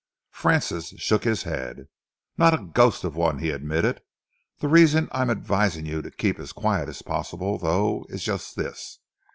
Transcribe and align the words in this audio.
Francis 0.31 0.95
shook 0.97 1.25
his 1.25 1.43
head. 1.43 1.87
"Not 2.35 2.49
the 2.57 2.65
ghost 2.65 3.03
of 3.03 3.15
one," 3.15 3.37
he 3.37 3.51
admitted. 3.51 4.01
"The 4.57 4.67
reason 4.67 5.07
I 5.11 5.21
am 5.21 5.29
advising 5.29 5.85
you 5.85 6.01
to 6.01 6.09
keep 6.09 6.39
as 6.39 6.53
quiet 6.53 6.89
as 6.89 7.03
possible, 7.03 7.59
though, 7.59 8.07
is 8.09 8.23
just 8.23 8.55
this. 8.55 8.97